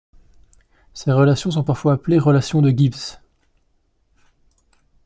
[0.95, 3.19] Ces relations sont parfois appelées relations de Gibbs.